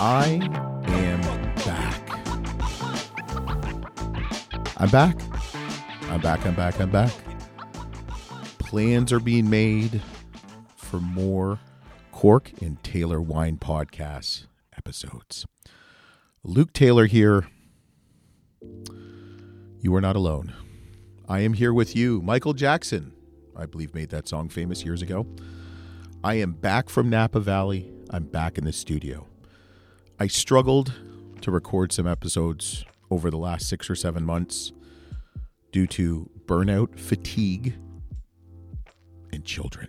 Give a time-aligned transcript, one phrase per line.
[0.00, 0.38] I
[0.86, 1.20] am
[1.56, 2.08] back.
[4.76, 5.20] I'm back.
[6.08, 6.46] I'm back.
[6.46, 6.80] I'm back.
[6.80, 7.12] I'm back.
[8.60, 10.00] Plans are being made
[10.76, 11.58] for more
[12.12, 14.46] Cork and Taylor Wine Podcasts
[14.76, 15.46] episodes.
[16.44, 17.48] Luke Taylor here.
[19.80, 20.54] You are not alone.
[21.28, 22.22] I am here with you.
[22.22, 23.12] Michael Jackson,
[23.56, 25.26] I believe, made that song famous years ago.
[26.22, 27.90] I am back from Napa Valley.
[28.10, 29.26] I'm back in the studio.
[30.20, 30.92] I struggled
[31.42, 34.72] to record some episodes over the last six or seven months
[35.70, 37.76] due to burnout, fatigue,
[39.32, 39.86] and children.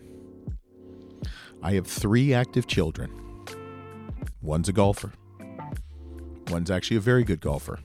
[1.64, 3.10] I have three active children.
[4.40, 5.14] One's a golfer.
[6.50, 7.80] One's actually a very good golfer.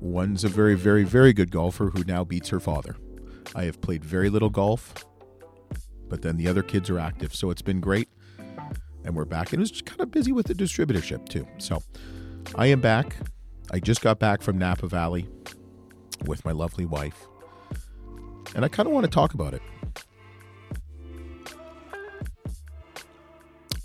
[0.00, 2.96] One's a very, very, very good golfer who now beats her father.
[3.54, 5.04] I have played very little golf,
[6.08, 7.34] but then the other kids are active.
[7.34, 8.08] So it's been great.
[9.08, 9.54] And we're back.
[9.54, 11.48] And it was kind of busy with the distributorship too.
[11.56, 11.82] So
[12.56, 13.16] I am back.
[13.70, 15.26] I just got back from Napa Valley
[16.26, 17.26] with my lovely wife.
[18.54, 19.62] And I kind of want to talk about it.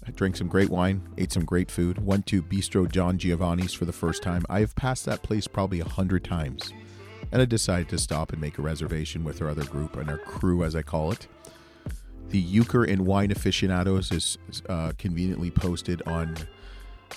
[0.06, 3.86] I drank some great wine, ate some great food, went to Bistro Don Giovanni's for
[3.86, 4.44] the first time.
[4.50, 6.74] I have passed that place probably a hundred times.
[7.32, 10.18] And I decided to stop and make a reservation with our other group and our
[10.18, 11.28] crew, as I call it.
[12.30, 16.36] The Euchre and Wine Aficionados is uh, conveniently posted on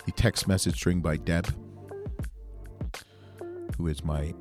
[0.05, 1.49] the text message string by Deb,
[3.77, 4.35] who is my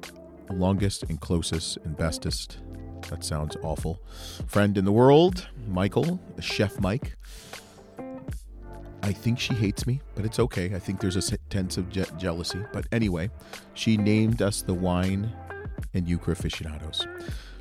[0.50, 2.58] longest and closest and bestest.
[3.10, 4.02] That sounds awful.
[4.48, 7.16] Friend in the world, Michael, Chef Mike.
[9.02, 10.74] I think she hates me, but it's okay.
[10.74, 12.60] I think there's a sense of je- jealousy.
[12.74, 13.30] But anyway,
[13.76, 15.32] she named us the wine
[15.94, 17.06] and Euchre aficionados.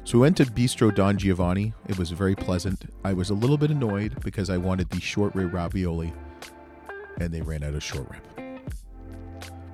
[0.07, 1.73] So we went to Bistro Don Giovanni.
[1.89, 2.93] It was very pleasant.
[3.05, 6.13] I was a little bit annoyed because I wanted the short rib ravioli,
[7.19, 8.61] and they ran out of short rib.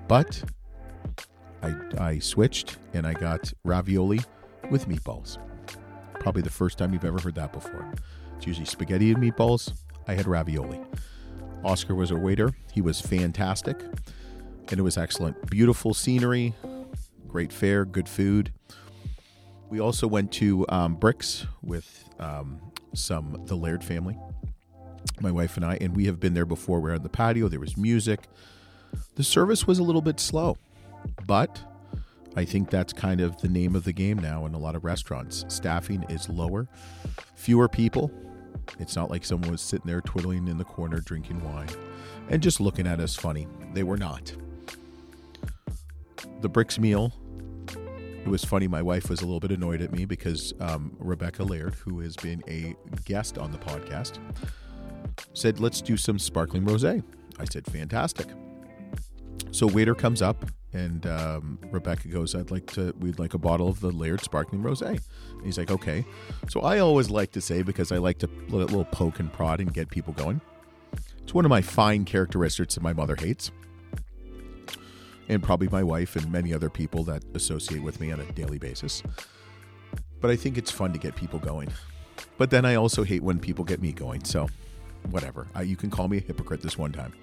[0.07, 0.41] But
[1.65, 4.21] I, I switched and I got ravioli
[4.71, 5.39] with meatballs.
[6.21, 7.93] Probably the first time you've ever heard that before.
[8.37, 9.73] It's usually spaghetti and meatballs.
[10.07, 10.81] I had ravioli.
[11.65, 12.53] Oscar was our waiter.
[12.73, 13.81] He was fantastic,
[14.69, 15.51] and it was excellent.
[15.51, 16.55] Beautiful scenery,
[17.27, 18.53] great fare, good food.
[19.71, 22.61] We also went to um, Brix with um,
[22.93, 24.19] some the Laird family,
[25.21, 26.81] my wife and I, and we have been there before.
[26.81, 27.49] We are on the patio.
[27.49, 28.21] There was music.
[29.15, 30.59] The service was a little bit slow,
[31.25, 31.63] but
[32.37, 34.85] I think that's kind of the name of the game now in a lot of
[34.85, 35.45] restaurants.
[35.49, 36.69] Staffing is lower,
[37.37, 38.11] fewer people.
[38.79, 41.69] It's not like someone was sitting there twiddling in the corner drinking wine
[42.29, 43.47] and just looking at us funny.
[43.73, 44.33] They were not.
[46.41, 47.13] The Brix meal.
[48.25, 48.69] It was funny.
[48.69, 52.17] My wife was a little bit annoyed at me because um, Rebecca Laird, who has
[52.17, 54.19] been a guest on the podcast,
[55.33, 57.03] said, "Let's do some sparkling rosé."
[57.39, 58.29] I said, "Fantastic."
[59.53, 62.95] So waiter comes up and um, Rebecca goes, "I'd like to.
[63.01, 65.01] We'd like a bottle of the Laird Sparkling Rosé."
[65.33, 66.05] And he's like, "Okay."
[66.49, 69.33] So I always like to say because I like to let a little poke and
[69.33, 70.41] prod and get people going.
[71.23, 73.51] It's one of my fine characteristics that my mother hates,
[75.31, 78.59] and probably my wife and many other people that associate with me on a daily
[78.59, 79.03] basis.
[80.21, 81.73] But I think it's fun to get people going.
[82.37, 84.25] But then I also hate when people get me going.
[84.25, 84.49] So
[85.09, 85.47] whatever.
[85.55, 87.15] I, you can call me a hypocrite this one time.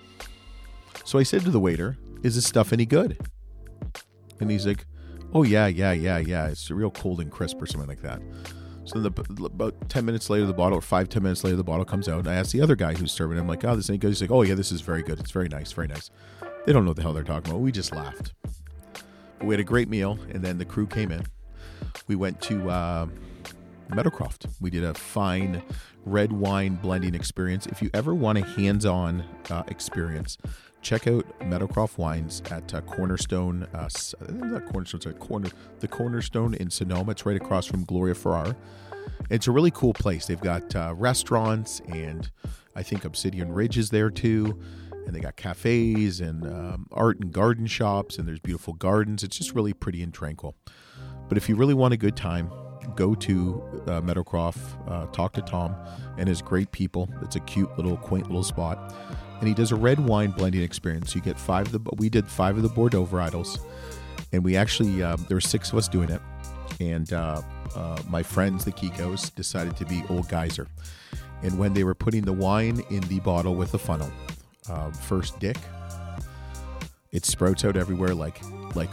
[1.03, 3.19] So I said to the waiter, "Is this stuff any good?"
[4.39, 4.85] And he's like,
[5.33, 6.47] "Oh yeah, yeah, yeah, yeah.
[6.47, 8.21] It's real cold and crisp or something like that."
[8.85, 9.11] So the,
[9.45, 12.19] about ten minutes later, the bottle, or five ten minutes later, the bottle comes out.
[12.19, 13.37] And I asked the other guy who's serving.
[13.37, 15.19] I'm like, "Oh, this ain't good." He's like, "Oh yeah, this is very good.
[15.19, 16.09] It's very nice, very nice."
[16.67, 17.61] They don't know what the hell they're talking about.
[17.61, 18.33] We just laughed.
[19.41, 21.23] We had a great meal, and then the crew came in.
[22.07, 23.07] We went to uh,
[23.91, 24.47] Meadowcroft.
[24.59, 25.63] We did a fine
[26.03, 27.67] red wine blending experience.
[27.67, 30.37] If you ever want a hands-on uh, experience,
[30.81, 33.65] check out Meadowcroft Wines at uh, Cornerstone.
[33.73, 33.87] Uh,
[34.29, 35.49] not Cornerstone, sorry, Corner
[35.79, 37.13] the Cornerstone in Sonoma.
[37.13, 38.57] It's right across from Gloria Ferrer.
[39.29, 40.25] It's a really cool place.
[40.25, 42.29] They've got uh, restaurants, and
[42.75, 44.59] I think Obsidian Ridge is there too.
[45.07, 49.23] And they got cafes and um, art and garden shops, and there's beautiful gardens.
[49.23, 50.55] It's just really pretty and tranquil.
[51.27, 52.51] But if you really want a good time,
[52.95, 55.75] go to uh, Meadowcroft, uh, talk to Tom
[56.17, 57.09] and his great people.
[57.23, 58.93] It's a cute little, quaint little spot
[59.39, 61.15] and he does a red wine blending experience.
[61.15, 63.59] You get five of the we did five of the Bordeaux varietals,
[64.31, 66.21] and we actually uh, there were six of us doing it,
[66.79, 67.41] and uh,
[67.75, 70.67] uh, my friends the Kikos decided to be old geyser,
[71.43, 74.11] and when they were putting the wine in the bottle with the funnel,
[74.69, 75.57] um, first Dick,
[77.11, 78.41] it sprouts out everywhere like
[78.75, 78.89] like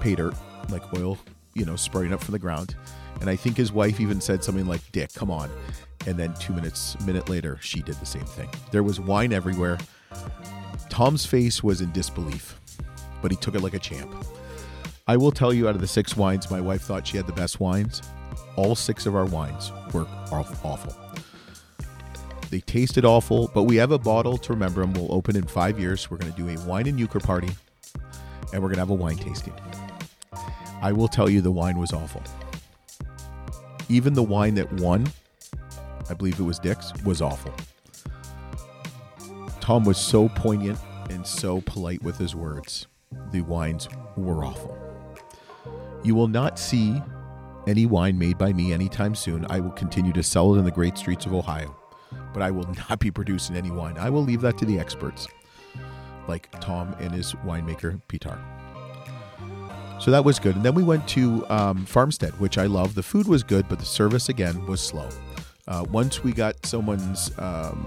[0.00, 0.34] pay dirt,
[0.70, 1.18] like oil,
[1.54, 2.74] you know, sprouting up from the ground.
[3.20, 5.50] And I think his wife even said something like, Dick, come on.
[6.06, 8.48] And then two minutes, minute later, she did the same thing.
[8.72, 9.78] There was wine everywhere.
[10.88, 12.58] Tom's face was in disbelief,
[13.20, 14.12] but he took it like a champ.
[15.06, 17.32] I will tell you, out of the six wines, my wife thought she had the
[17.32, 18.02] best wines.
[18.56, 20.94] All six of our wines were awful.
[22.52, 24.92] They tasted awful, but we have a bottle to remember them.
[24.92, 26.10] We'll open in five years.
[26.10, 27.48] We're going to do a wine and euchre party,
[28.52, 29.54] and we're going to have a wine tasting.
[30.82, 32.22] I will tell you, the wine was awful.
[33.88, 35.10] Even the wine that won,
[36.10, 37.54] I believe it was Dick's, was awful.
[39.60, 40.78] Tom was so poignant
[41.08, 42.86] and so polite with his words.
[43.30, 44.76] The wines were awful.
[46.02, 47.00] You will not see
[47.66, 49.46] any wine made by me anytime soon.
[49.48, 51.74] I will continue to sell it in the great streets of Ohio,
[52.32, 53.96] but I will not be producing any wine.
[53.98, 55.26] I will leave that to the experts,
[56.28, 58.38] like Tom and his winemaker, Pitar.
[60.00, 60.56] So that was good.
[60.56, 62.96] And then we went to um, Farmstead, which I love.
[62.96, 65.08] The food was good, but the service again was slow.
[65.68, 67.86] Uh, once we got someone's um,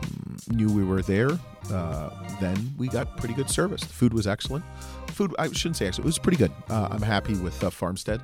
[0.50, 1.31] knew we were there,
[1.71, 2.09] uh,
[2.39, 3.81] then we got pretty good service.
[3.81, 4.63] The food was excellent.
[5.07, 6.06] Food I shouldn't say excellent.
[6.06, 6.51] It was pretty good.
[6.69, 8.21] Uh, I'm happy with uh, Farmstead.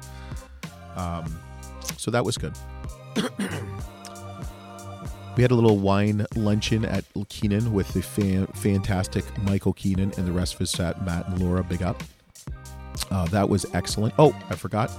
[0.95, 1.37] Um,
[1.97, 2.53] so that was good.
[5.35, 10.27] we had a little wine luncheon at Keenan with the fan, fantastic Michael Keenan and
[10.27, 11.63] the rest of his set, Matt and Laura.
[11.63, 12.01] Big up.
[13.09, 14.13] Uh, that was excellent.
[14.19, 14.91] Oh, I forgot.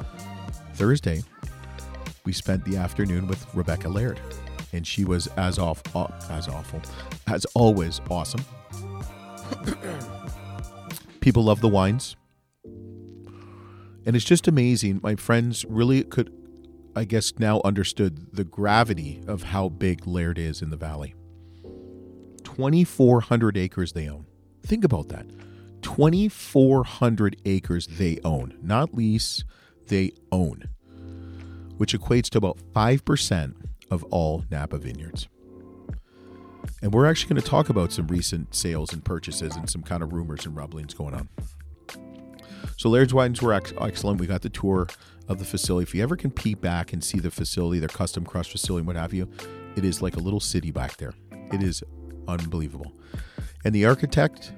[0.74, 1.22] Thursday,
[2.24, 4.20] we spent the afternoon with Rebecca Laird,
[4.72, 5.82] and she was as off
[6.30, 6.80] as awful
[7.26, 8.44] as always awesome.
[11.20, 12.16] People love the wines,
[14.06, 15.00] and it's just amazing.
[15.02, 16.32] My friends really could,
[16.94, 21.14] I guess, now understood the gravity of how big Laird is in the valley.
[22.42, 24.26] Twenty four hundred acres they own.
[24.62, 25.26] Think about that.
[25.82, 29.42] 2,400 acres they own, not lease,
[29.88, 30.68] they own
[31.82, 33.54] which equates to about 5%
[33.90, 35.26] of all Napa vineyards.
[36.80, 40.00] And we're actually going to talk about some recent sales and purchases and some kind
[40.00, 41.28] of rumors and rumblings going on.
[42.76, 44.20] So Laird's wines were ex- excellent.
[44.20, 44.86] We got the tour
[45.28, 45.84] of the facility.
[45.84, 48.96] If you ever can peep back and see the facility, their custom crush facility, what
[48.96, 49.28] have you,
[49.76, 51.14] it is like a little city back there.
[51.52, 51.82] It is
[52.28, 52.92] unbelievable.
[53.64, 54.52] And the architect,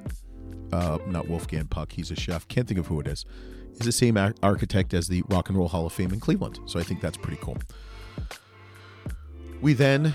[0.72, 2.49] uh, not Wolfgang Puck, he's a chef.
[2.49, 3.25] Can't think of who it is
[3.72, 6.61] is the same architect as the Rock and Roll Hall of Fame in Cleveland.
[6.66, 7.58] So I think that's pretty cool.
[9.61, 10.14] We then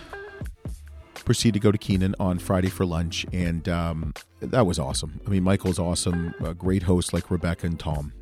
[1.26, 5.20] proceed to go to Keenan on Friday for lunch, and um, that was awesome.
[5.28, 8.14] I mean, Michael's awesome, a great host like Rebecca and Tom.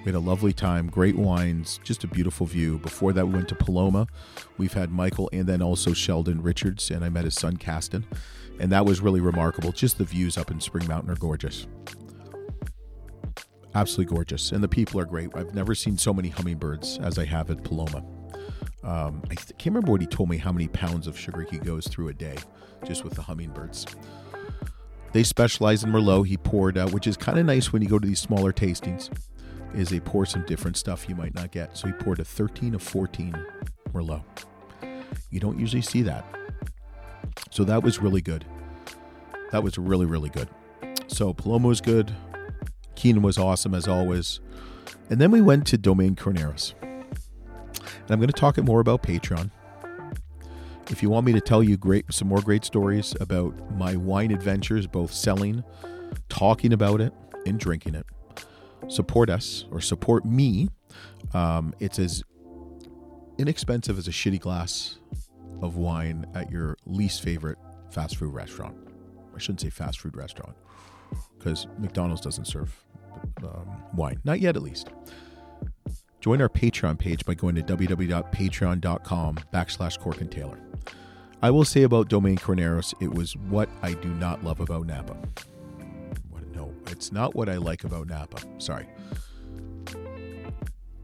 [0.00, 2.78] We had a lovely time, great wines, just a beautiful view.
[2.78, 4.06] Before that, we went to Paloma.
[4.56, 8.06] We've had Michael and then also Sheldon Richards, and I met his son, Caston.
[8.58, 9.72] And that was really remarkable.
[9.72, 11.66] Just the views up in Spring Mountain are gorgeous
[13.74, 15.30] absolutely gorgeous, and the people are great.
[15.34, 18.04] I've never seen so many hummingbirds as I have at Paloma.
[18.82, 21.86] Um, I can't remember what he told me how many pounds of sugar he goes
[21.86, 22.36] through a day
[22.86, 23.86] just with the hummingbirds.
[25.12, 26.26] They specialize in Merlot.
[26.26, 29.10] He poured, uh, which is kind of nice when you go to these smaller tastings,
[29.74, 31.76] is they pour some different stuff you might not get.
[31.76, 33.34] So he poured a 13 of 14
[33.92, 34.22] Merlot.
[35.30, 36.24] You don't usually see that.
[37.50, 38.44] So that was really good.
[39.52, 40.48] That was really, really good.
[41.08, 42.12] So Paloma was good.
[42.94, 44.40] Keenan was awesome as always.
[45.08, 46.74] And then we went to Domaine Carneros.
[46.82, 49.50] And I'm going to talk more about Patreon.
[50.90, 54.32] If you want me to tell you great some more great stories about my wine
[54.32, 55.62] adventures, both selling,
[56.28, 57.12] talking about it,
[57.46, 58.06] and drinking it,
[58.88, 60.68] support us or support me.
[61.34, 62.22] Um, it's as
[63.38, 64.98] inexpensive as a shitty glass
[65.62, 67.58] of wine at your least favorite
[67.90, 68.76] fast food restaurant.
[69.34, 70.56] I shouldn't say fast food restaurant
[71.38, 72.84] because McDonald's doesn't serve
[73.42, 74.20] um, wine.
[74.24, 74.88] Not yet, at least.
[76.20, 80.58] Join our Patreon page by going to www.patreon.com backslash Cork and Taylor.
[81.42, 85.16] I will say about Domaine Carneros, it was what I do not love about Napa.
[86.86, 88.38] It's not what I like about Napa.
[88.58, 88.86] Sorry.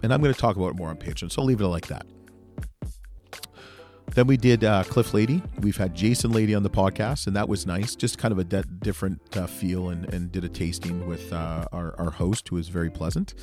[0.03, 1.89] And I'm going to talk about it more on Patreon, so I'll leave it like
[1.89, 2.07] that.
[4.15, 5.43] Then we did uh, Cliff Lede.
[5.61, 7.95] We've had Jason Lede on the podcast, and that was nice.
[7.95, 11.67] Just kind of a de- different uh, feel, and, and did a tasting with uh,
[11.73, 13.35] our, our host, who is very pleasant,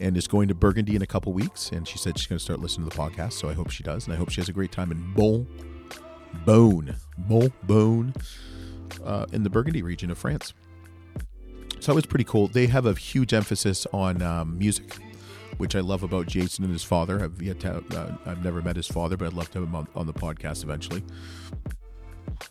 [0.00, 1.70] and is going to Burgundy in a couple weeks.
[1.70, 3.82] And she said she's going to start listening to the podcast, so I hope she
[3.82, 5.46] does, and I hope she has a great time in Bon,
[6.46, 8.14] Bone, Bon, Bone,
[9.04, 10.54] uh, in the Burgundy region of France.
[11.84, 12.48] So that was pretty cool.
[12.48, 14.96] They have a huge emphasis on um, music
[15.58, 17.22] which I love about Jason and his father.
[17.22, 19.74] I've yet to, uh, I've never met his father, but I'd love to have him
[19.74, 21.04] on, on the podcast eventually.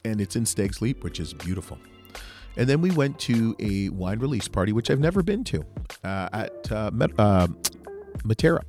[0.05, 1.79] And it's in Stag's Leap, which is beautiful.
[2.57, 5.65] And then we went to a wine release party, which I've never been to,
[6.03, 7.47] uh, at uh, Met- uh,
[8.23, 8.61] Materra,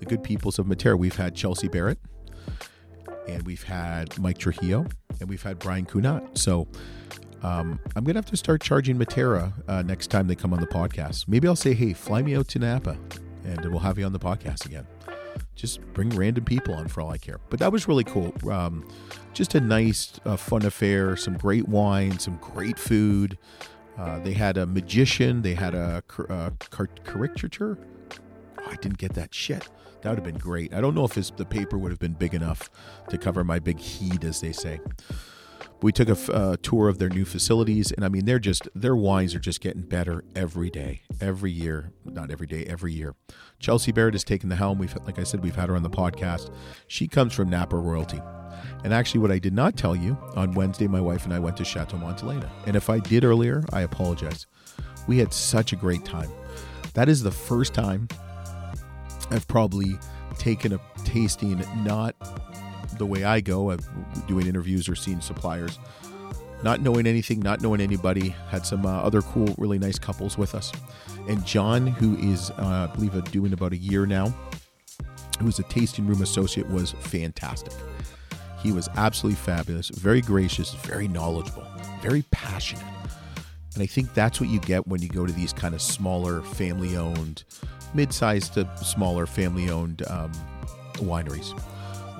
[0.00, 0.98] the good peoples of Materra.
[0.98, 1.98] We've had Chelsea Barrett,
[3.26, 4.86] and we've had Mike Trujillo,
[5.18, 6.36] and we've had Brian Cunat.
[6.36, 6.68] So
[7.44, 10.66] Um, I'm gonna have to start charging Materra uh, next time they come on the
[10.66, 11.28] podcast.
[11.28, 12.96] Maybe I'll say, "Hey, fly me out to Napa,
[13.44, 14.86] and we'll have you on the podcast again."
[15.54, 17.38] Just bring random people on for all I care.
[17.50, 18.32] But that was really cool.
[18.50, 18.88] Um,
[19.34, 21.16] just a nice, uh, fun affair.
[21.16, 23.36] Some great wine, some great food.
[23.98, 25.42] Uh, they had a magician.
[25.42, 26.52] They had a, a
[27.04, 27.78] caricature.
[28.58, 29.68] Oh, I didn't get that shit.
[30.00, 30.74] That would have been great.
[30.74, 32.70] I don't know if his, the paper would have been big enough
[33.08, 34.80] to cover my big heat, as they say.
[35.82, 38.96] We took a uh, tour of their new facilities, and I mean, they're just their
[38.96, 41.92] wines are just getting better every day, every year.
[42.04, 43.14] Not every day, every year.
[43.58, 44.78] Chelsea Barrett has taken the helm.
[44.78, 46.50] We've, like I said, we've had her on the podcast.
[46.86, 48.20] She comes from Napa royalty.
[48.82, 51.56] And actually, what I did not tell you on Wednesday, my wife and I went
[51.58, 52.48] to Chateau Montelena.
[52.66, 54.46] And if I did earlier, I apologize.
[55.06, 56.30] We had such a great time.
[56.94, 58.08] That is the first time
[59.30, 59.98] I've probably
[60.38, 62.14] taken a tasting not
[62.98, 63.86] the way I go, of
[64.26, 65.78] doing interviews or seeing suppliers,
[66.62, 68.30] not knowing anything, not knowing anybody.
[68.50, 70.72] Had some uh, other cool, really nice couples with us,
[71.28, 74.34] and John, who is uh, I believe doing about a year now,
[75.40, 77.72] who's a tasting room associate, was fantastic.
[78.62, 81.66] He was absolutely fabulous, very gracious, very knowledgeable,
[82.00, 82.84] very passionate.
[83.74, 86.40] And I think that's what you get when you go to these kind of smaller,
[86.42, 87.44] family owned,
[87.92, 90.32] mid sized to smaller, family owned um,
[90.94, 91.60] wineries.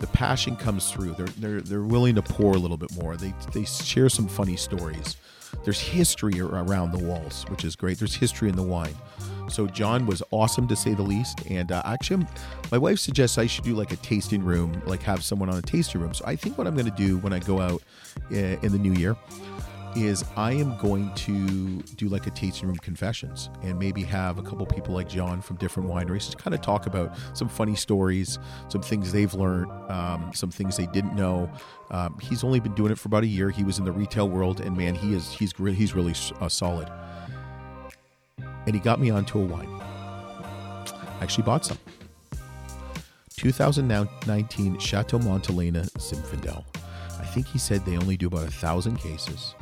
[0.00, 1.14] The passion comes through.
[1.14, 3.16] They're, they're, they're willing to pour a little bit more.
[3.16, 5.16] They, they share some funny stories.
[5.62, 7.98] There's history around the walls, which is great.
[7.98, 8.94] There's history in the wine.
[9.48, 11.46] So John was awesome to say the least.
[11.48, 12.26] And uh, actually,
[12.72, 15.62] my wife suggests I should do like a tasting room, like have someone on a
[15.62, 16.12] tasting room.
[16.12, 17.82] So I think what I'm going to do when I go out
[18.32, 19.16] uh, in the new year
[19.96, 24.42] is I am going to do like a tasting room confessions and maybe have a
[24.42, 28.38] couple people like John from different wineries to kind of talk about some funny stories,
[28.68, 31.50] some things they've learned, um, some things they didn't know.
[31.90, 33.50] Um, he's only been doing it for about a year.
[33.50, 36.90] He was in the retail world, and man, he is he's he's really uh, solid
[38.66, 39.68] and he got me onto a wine.
[39.80, 41.78] I actually bought some.
[43.36, 46.64] 2019 Chateau Montelena Zinfandel.
[47.20, 49.54] I think he said they only do about a thousand cases.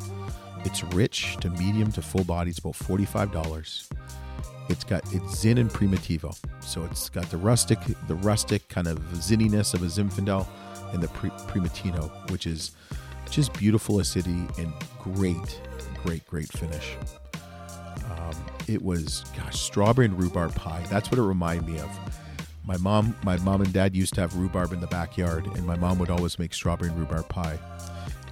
[0.65, 2.51] It's rich to medium to full body.
[2.51, 3.89] It's about $45.
[4.69, 6.37] It's got it's Zin and Primitivo.
[6.61, 10.47] So it's got the rustic, the rustic kind of zinniness of a Zinfandel
[10.93, 12.73] and the Primitivo, which is
[13.31, 15.61] just beautiful acidity and great,
[16.05, 16.97] great, great finish.
[18.11, 18.35] Um,
[18.69, 20.85] it was gosh, strawberry and rhubarb pie.
[20.91, 21.91] That's what it reminded me of.
[22.65, 25.77] My mom, my mom and dad used to have rhubarb in the backyard, and my
[25.77, 27.59] mom would always make strawberry and rhubarb pie,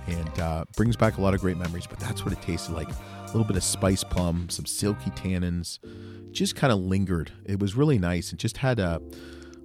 [0.07, 1.87] and uh, brings back a lot of great memories.
[1.87, 5.79] But that's what it tasted like: a little bit of spice plum, some silky tannins,
[6.33, 7.33] just kind of lingered.
[7.45, 9.01] It was really nice, and just had a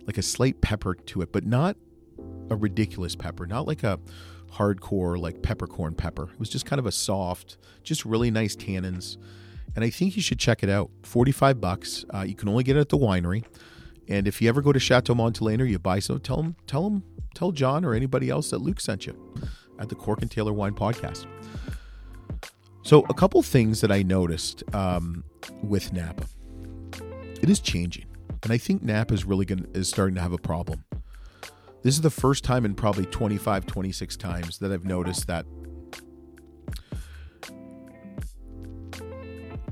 [0.06, 1.78] like a slight pepper to it, but not
[2.50, 4.00] a ridiculous pepper, not like a
[4.54, 6.30] hardcore like peppercorn pepper.
[6.32, 9.18] It was just kind of a soft, just really nice tannins
[9.76, 10.90] and I think you should check it out.
[11.04, 12.06] 45 bucks.
[12.14, 13.44] Uh, you can only get it at the winery.
[14.08, 17.04] And if you ever go to Chateau Montelena, you buy some, tell them, tell them,
[17.34, 19.34] tell John or anybody else that Luke sent you
[19.80, 21.26] at the Cork and Taylor Wine Podcast.
[22.84, 25.24] So, a couple things that I noticed um,
[25.64, 26.26] with Napa,
[27.42, 28.06] it is changing,
[28.44, 30.84] and I think Napa is really going is starting to have a problem.
[31.82, 35.46] This is the first time in probably 25, 26 times that I've noticed that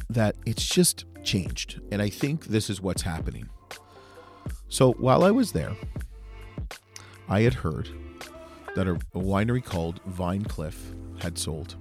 [0.10, 1.82] that it's just changed.
[1.92, 3.50] And I think this is what's happening.
[4.68, 5.76] So while I was there,
[7.28, 7.90] I had heard
[8.76, 11.76] that a, winery called Vine Cliff had sold.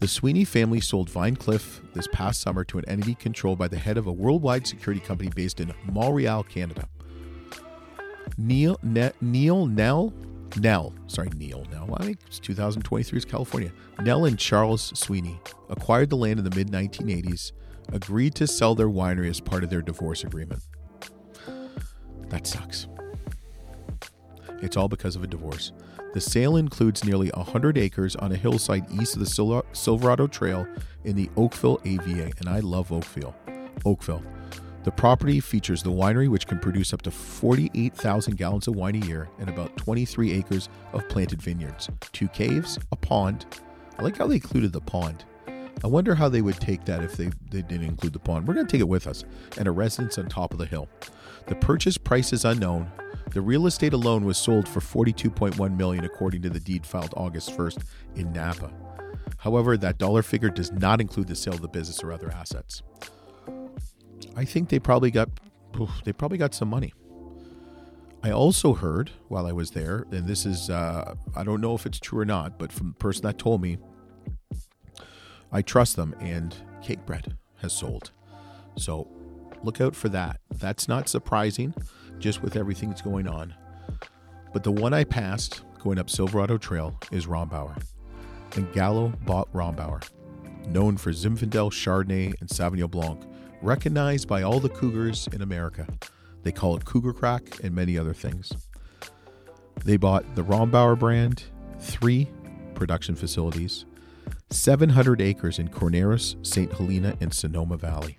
[0.00, 3.78] The Sweeney family sold Vine Cliff this past summer to an entity controlled by the
[3.78, 6.88] head of a worldwide security company based in Montreal, Canada.
[8.36, 10.12] Neil ne, Neil Nell
[10.56, 11.96] Nell, sorry, Neil Nell.
[11.98, 13.72] I think it's 2023 is California.
[14.02, 17.52] Nell and Charles Sweeney acquired the land in the mid 1980s,
[17.92, 20.62] agreed to sell their winery as part of their divorce agreement.
[22.28, 22.86] That sucks.
[24.62, 25.72] It's all because of a divorce.
[26.14, 30.64] The sale includes nearly 100 acres on a hillside east of the Silverado Trail
[31.02, 33.34] in the Oakville AVA, and I love Oakville.
[33.84, 34.22] Oakville.
[34.84, 39.04] The property features the winery, which can produce up to 48,000 gallons of wine a
[39.04, 43.46] year, and about 23 acres of planted vineyards, two caves, a pond.
[43.98, 45.24] I like how they included the pond.
[45.82, 48.46] I wonder how they would take that if they, they didn't include the pond.
[48.46, 49.24] We're going to take it with us,
[49.58, 50.88] and a residence on top of the hill.
[51.48, 52.88] The purchase price is unknown.
[53.30, 57.56] The real estate alone was sold for 42.1 million according to the deed filed August
[57.56, 58.72] 1st in Napa.
[59.38, 62.82] However, that dollar figure does not include the sale of the business or other assets.
[64.36, 65.28] I think they probably got
[66.04, 66.92] they probably got some money.
[68.22, 71.84] I also heard while I was there, and this is uh, I don't know if
[71.84, 73.78] it's true or not, but from the person that told me,
[75.52, 78.12] I trust them, and Cakebread has sold.
[78.76, 79.08] So
[79.62, 80.40] look out for that.
[80.50, 81.74] That's not surprising,
[82.18, 83.54] just with everything that's going on.
[84.52, 87.80] But the one I passed going up Silverado Trail is Rombauer.
[88.56, 90.02] And Gallo bought Rombauer,
[90.68, 93.20] known for Zinfandel, Chardonnay, and Sauvignon Blanc,
[93.62, 95.86] recognized by all the cougars in America.
[96.44, 98.52] They call it Cougar Crack and many other things.
[99.84, 101.44] They bought the Rombauer brand,
[101.80, 102.30] three
[102.74, 103.86] production facilities,
[104.50, 106.72] 700 acres in Carneros, St.
[106.72, 108.18] Helena, and Sonoma Valley.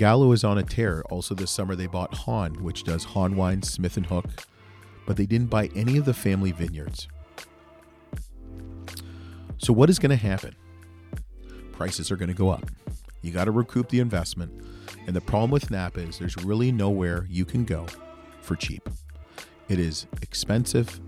[0.00, 1.02] Gallo is on a tear.
[1.10, 4.24] Also, this summer they bought Hahn, which does Hahn wine, Smith and Hook,
[5.04, 7.06] but they didn't buy any of the family vineyards.
[9.58, 10.56] So, what is going to happen?
[11.72, 12.64] Prices are going to go up.
[13.20, 14.50] You got to recoup the investment.
[15.06, 17.84] And the problem with Napa is there's really nowhere you can go
[18.40, 18.88] for cheap.
[19.68, 20.98] It is expensive.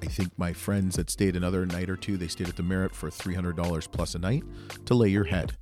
[0.00, 2.94] I think my friends that stayed another night or two, they stayed at the Merit
[2.94, 4.44] for $300 plus a night
[4.84, 5.56] to lay your head.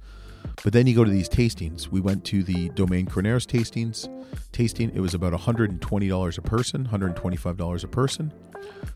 [0.63, 1.89] But then you go to these tastings.
[1.89, 4.09] We went to the Domaine Carneros tastings.
[4.53, 8.33] Tasting, it was about $120 a person, $125 a person.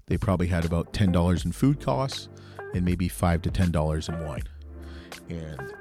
[0.06, 2.28] They probably had about $10 in food costs
[2.74, 4.42] and maybe 5 to $10 in wine.
[5.30, 5.72] And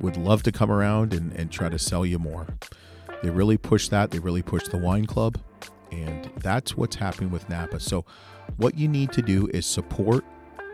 [0.00, 2.46] would love to come around and, and try to sell you more.
[3.22, 4.10] They really push that.
[4.10, 5.38] They really push the wine club.
[5.92, 7.80] And that's what's happening with Napa.
[7.80, 8.04] So,
[8.56, 10.24] what you need to do is support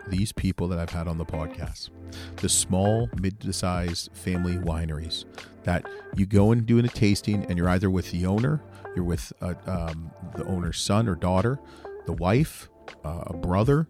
[0.09, 1.91] these people that I've had on the podcast
[2.37, 5.25] the small, mid sized family wineries
[5.65, 5.85] that
[6.17, 8.63] you go and do a tasting, and you're either with the owner,
[8.95, 11.59] you're with uh, um, the owner's son or daughter,
[12.07, 12.69] the wife,
[13.05, 13.89] uh, a brother,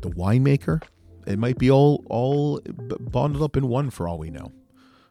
[0.00, 0.82] the winemaker.
[1.26, 2.60] It might be all all
[3.00, 4.52] bonded up in one for all we know.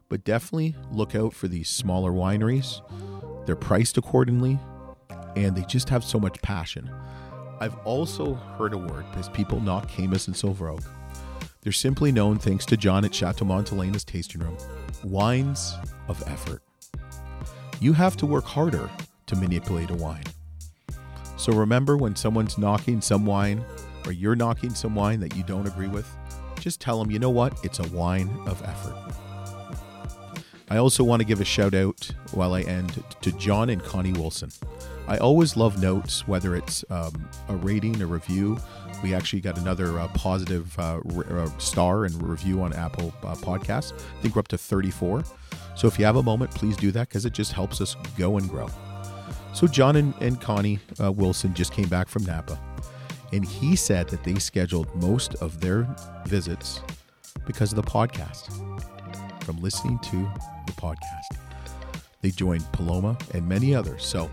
[0.09, 2.81] But definitely look out for these smaller wineries.
[3.45, 4.59] They're priced accordingly,
[5.35, 6.89] and they just have so much passion.
[7.59, 10.83] I've also heard a word because people knock Caymus and Silver Oak.
[11.63, 14.57] They're simply known, thanks to John at Chateau Montelena's tasting room,
[15.01, 15.75] wines
[16.09, 16.61] of effort.
[17.79, 18.89] You have to work harder
[19.27, 20.25] to manipulate a wine.
[21.37, 23.63] So remember when someone's knocking some wine
[24.05, 26.09] or you're knocking some wine that you don't agree with,
[26.59, 27.57] just tell them, you know what?
[27.63, 28.95] It's a wine of effort.
[30.69, 34.13] I also want to give a shout out while I end to John and Connie
[34.13, 34.49] Wilson.
[35.07, 38.57] I always love notes, whether it's um, a rating, a review.
[39.03, 43.93] We actually got another uh, positive uh, uh, star and review on Apple uh, Podcasts.
[43.93, 45.23] I think we're up to 34.
[45.75, 48.37] So if you have a moment, please do that because it just helps us go
[48.37, 48.69] and grow.
[49.53, 52.57] So John and, and Connie uh, Wilson just came back from Napa,
[53.31, 55.87] and he said that they scheduled most of their
[56.25, 56.81] visits
[57.45, 58.51] because of the podcast,
[59.43, 60.31] from listening to
[60.65, 61.37] the podcast.
[62.21, 64.05] They joined Paloma and many others.
[64.05, 64.31] So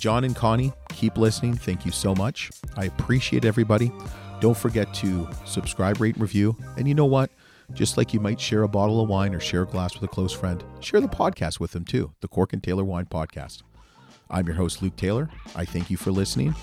[0.00, 1.54] John and Connie, keep listening.
[1.54, 2.50] Thank you so much.
[2.76, 3.92] I appreciate everybody.
[4.40, 6.56] Don't forget to subscribe, rate, and review.
[6.78, 7.30] And you know what?
[7.74, 10.12] Just like you might share a bottle of wine or share a glass with a
[10.12, 13.62] close friend, share the podcast with them too the Cork and Taylor Wine Podcast.
[14.30, 15.28] I'm your host, Luke Taylor.
[15.54, 16.54] I thank you for listening.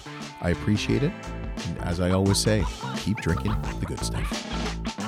[0.41, 1.11] I appreciate it.
[1.67, 2.63] And as I always say,
[2.97, 5.06] keep drinking the good stuff.